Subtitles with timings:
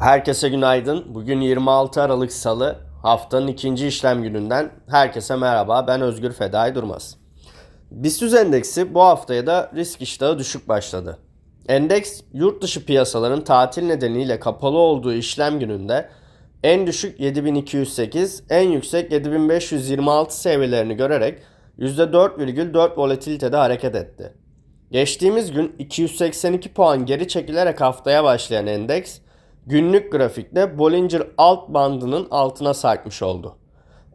[0.00, 1.14] Herkese günaydın.
[1.14, 2.76] Bugün 26 Aralık Salı.
[3.02, 5.86] Haftanın ikinci işlem gününden herkese merhaba.
[5.86, 7.16] Ben Özgür Fedai Durmaz.
[7.90, 11.18] BIST endeksi bu haftaya da risk iştahı düşük başladı.
[11.68, 16.08] Endeks yurt dışı piyasaların tatil nedeniyle kapalı olduğu işlem gününde
[16.62, 21.38] en düşük 7208, en yüksek 7526 seviyelerini görerek
[21.78, 24.32] %4,4 volatilitede hareket etti.
[24.90, 29.18] Geçtiğimiz gün 282 puan geri çekilerek haftaya başlayan endeks
[29.66, 33.56] günlük grafikte Bollinger alt bandının altına sarkmış oldu.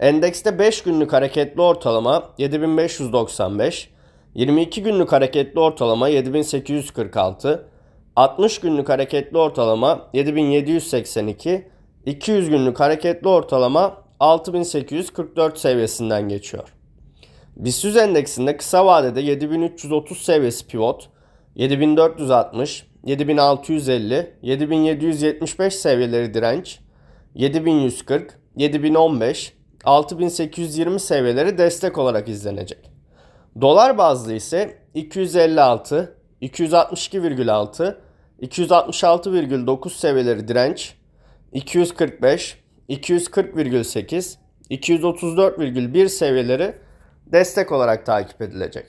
[0.00, 3.90] Endekste 5 günlük hareketli ortalama 7595,
[4.34, 7.68] 22 günlük hareketli ortalama 7846,
[8.16, 11.68] 60 günlük hareketli ortalama 7782,
[12.06, 16.74] 200 günlük hareketli ortalama 6844 seviyesinden geçiyor.
[17.56, 21.08] BIST endeksinde kısa vadede 7330 seviyesi pivot,
[21.54, 26.78] 7460, 7650, 7775 seviyeleri direnç,
[27.34, 32.90] 7140, 7015, 6820 seviyeleri destek olarak izlenecek.
[33.60, 37.96] Dolar bazlı ise 256, 262,6,
[38.42, 40.94] 266,9 seviyeleri direnç,
[41.52, 44.36] 245, 240,8,
[44.70, 46.74] 234,1 seviyeleri
[47.26, 48.86] destek olarak takip edilecek.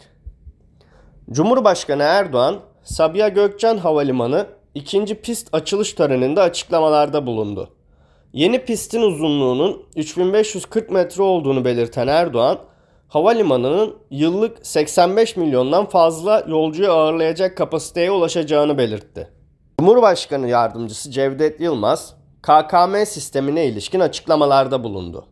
[1.32, 7.70] Cumhurbaşkanı Erdoğan, Sabiha Gökçen Havalimanı ikinci pist açılış töreninde açıklamalarda bulundu.
[8.34, 12.60] Yeni pistin uzunluğunun 3540 metre olduğunu belirten Erdoğan,
[13.08, 19.30] havalimanının yıllık 85 milyondan fazla yolcuyu ağırlayacak kapasiteye ulaşacağını belirtti.
[19.80, 25.26] Cumhurbaşkanı Yardımcısı Cevdet Yılmaz, KKM sistemine ilişkin açıklamalarda bulundu.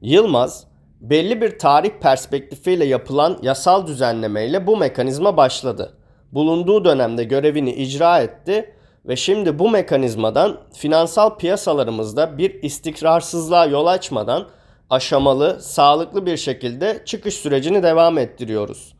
[0.00, 0.66] Yılmaz,
[1.00, 5.96] belli bir tarih perspektifiyle yapılan yasal düzenlemeyle bu mekanizma başladı.
[6.34, 8.74] Bulunduğu dönemde görevini icra etti
[9.06, 14.48] ve şimdi bu mekanizmadan finansal piyasalarımızda bir istikrarsızlığa yol açmadan
[14.90, 18.94] aşamalı, sağlıklı bir şekilde çıkış sürecini devam ettiriyoruz.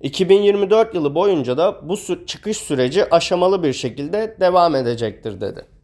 [0.00, 5.77] 2024 yılı boyunca da bu çıkış süreci aşamalı bir şekilde devam edecektir dedi.